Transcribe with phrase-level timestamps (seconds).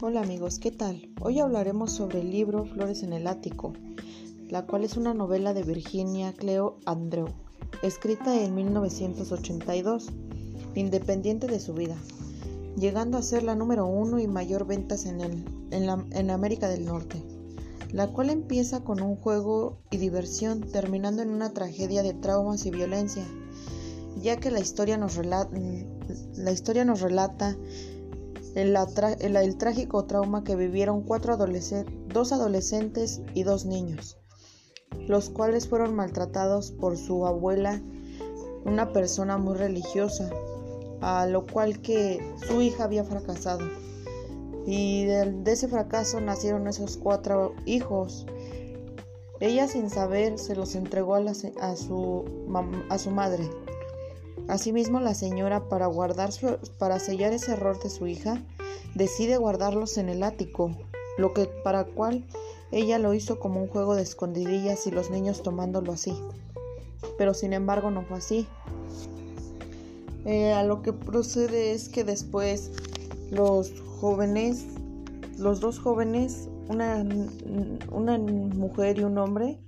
[0.00, 1.10] Hola amigos, ¿qué tal?
[1.20, 3.72] Hoy hablaremos sobre el libro Flores en el Ático,
[4.48, 7.26] la cual es una novela de Virginia Cleo Andrew,
[7.82, 10.10] escrita en 1982,
[10.76, 11.96] independiente de su vida,
[12.76, 15.20] llegando a ser la número uno y mayor ventas en,
[15.72, 17.20] en América del Norte,
[17.90, 22.70] la cual empieza con un juego y diversión, terminando en una tragedia de traumas y
[22.70, 23.26] violencia,
[24.22, 25.50] ya que la historia nos relata,
[26.36, 27.56] la historia nos relata
[28.58, 31.36] el, trágico trauma que vivieron cuatro
[32.08, 34.18] dos adolescentes y dos niños,
[35.06, 37.80] los cuales fueron maltratados por su abuela,
[38.64, 40.28] una persona muy religiosa,
[41.00, 42.18] a lo cual que
[42.48, 43.64] su hija había fracasado.
[44.66, 48.26] Y de, ese fracaso nacieron esos cuatro hijos.
[49.40, 53.48] Ella sin saber se los entregó a, su madre.
[54.46, 56.30] Asimismo, la señora, para, guardar
[56.78, 58.42] para sellar ese error de su hija,
[58.94, 60.76] decide guardarlos en el ático,
[61.18, 62.24] lo que para cual
[62.70, 66.14] ella lo hizo como un juego de escondidillas y los niños tomándolo así.
[67.16, 68.46] Pero sin embargo no fue así.
[70.24, 72.70] Eh, a lo que procede es que después
[73.30, 74.66] los jóvenes,
[75.38, 77.04] los dos jóvenes, una,
[77.90, 79.58] una mujer y un hombre,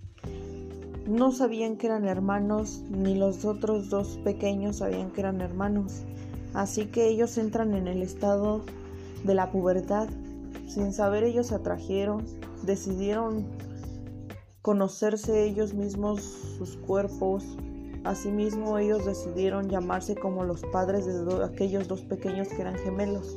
[1.07, 6.03] no sabían que eran hermanos, ni los otros dos pequeños sabían que eran hermanos.
[6.55, 8.63] Así que ellos entran en el estado
[9.25, 10.09] de la pubertad.
[10.67, 12.25] Sin saber ellos se atrajeron,
[12.63, 13.47] decidieron
[14.63, 16.23] conocerse ellos mismos,
[16.59, 17.45] sus cuerpos.
[18.05, 23.37] Asimismo ellos decidieron llamarse como los padres de aquellos dos pequeños que eran gemelos.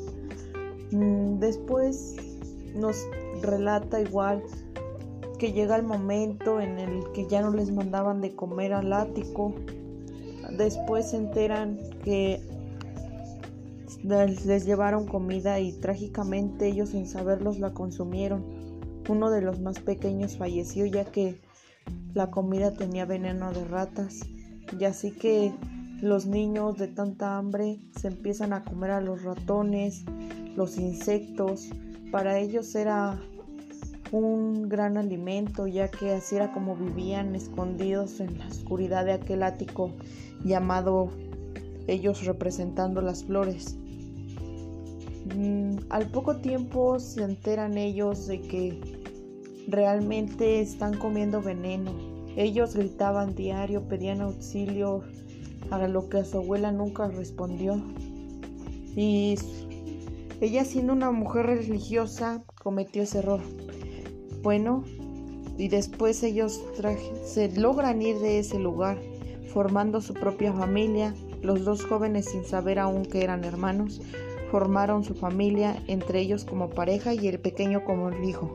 [0.92, 2.16] Mm, después
[2.76, 2.98] nos
[3.42, 4.44] relata igual
[5.52, 9.54] llega el momento en el que ya no les mandaban de comer al ático.
[10.58, 12.40] Después se enteran que
[14.04, 18.44] les llevaron comida y trágicamente ellos sin saberlos la consumieron.
[19.10, 21.42] Uno de los más pequeños falleció ya que
[22.14, 24.22] la comida tenía veneno de ratas.
[24.80, 25.54] Y así que
[26.02, 30.04] los niños de tanta hambre se empiezan a comer a los ratones,
[30.56, 31.70] los insectos.
[32.12, 33.20] Para ellos era
[34.14, 39.42] un gran alimento, ya que así era como vivían escondidos en la oscuridad de aquel
[39.42, 39.92] ático
[40.44, 41.10] llamado
[41.88, 43.76] ellos representando las flores.
[45.36, 48.80] Mm, al poco tiempo se enteran ellos de que
[49.68, 51.92] realmente están comiendo veneno.
[52.36, 55.02] Ellos gritaban diario, pedían auxilio,
[55.72, 57.82] a lo que su abuela nunca respondió.
[58.96, 59.40] Y
[60.40, 63.40] ella siendo una mujer religiosa cometió ese error.
[64.44, 64.84] Bueno,
[65.58, 66.62] y después ellos
[67.26, 69.00] se logran ir de ese lugar,
[69.54, 71.16] formando su propia familia.
[71.42, 74.02] Los dos jóvenes, sin saber aún que eran hermanos,
[74.52, 78.54] formaron su familia, entre ellos como pareja y el pequeño como el hijo.